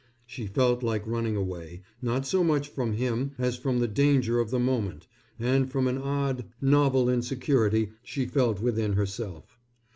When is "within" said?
8.59-8.93